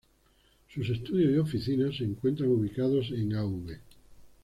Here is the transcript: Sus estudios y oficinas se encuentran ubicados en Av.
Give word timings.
Sus 0.73 0.89
estudios 0.89 1.31
y 1.31 1.37
oficinas 1.37 1.95
se 1.97 2.05
encuentran 2.05 2.49
ubicados 2.49 3.11
en 3.11 3.35
Av. 3.35 3.53